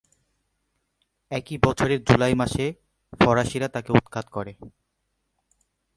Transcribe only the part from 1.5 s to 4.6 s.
বছরের জুলাই মাসে ফরাসিরা তাকে উৎখাত করে।